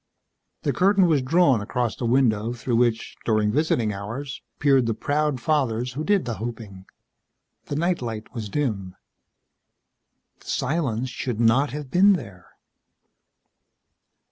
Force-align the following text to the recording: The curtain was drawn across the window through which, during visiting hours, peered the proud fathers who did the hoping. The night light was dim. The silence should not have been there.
The 0.63 0.73
curtain 0.73 1.05
was 1.05 1.21
drawn 1.21 1.61
across 1.61 1.95
the 1.95 2.07
window 2.07 2.53
through 2.53 2.77
which, 2.77 3.15
during 3.23 3.51
visiting 3.51 3.93
hours, 3.93 4.41
peered 4.57 4.87
the 4.87 4.95
proud 4.95 5.39
fathers 5.39 5.93
who 5.93 6.03
did 6.03 6.25
the 6.25 6.37
hoping. 6.41 6.87
The 7.65 7.75
night 7.75 8.01
light 8.01 8.33
was 8.33 8.49
dim. 8.49 8.95
The 10.39 10.47
silence 10.47 11.07
should 11.11 11.39
not 11.39 11.69
have 11.69 11.91
been 11.91 12.13
there. 12.13 12.47